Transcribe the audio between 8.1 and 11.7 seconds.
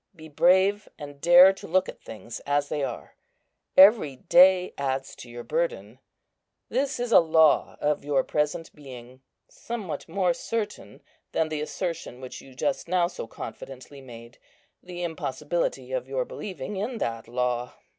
present being, somewhat more certain than the